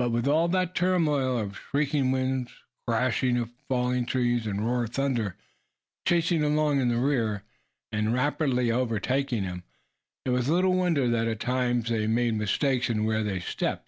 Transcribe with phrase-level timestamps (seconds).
[0.00, 2.50] But with all that turmoil of shrieking winds,
[2.88, 5.36] crash of falling trees, and roar of thunder,
[6.04, 7.44] chasing along in their rear,
[7.92, 9.62] and rapidly overtaking them,
[10.24, 13.84] it was little wonder that at times they made mistakes in where they stepped.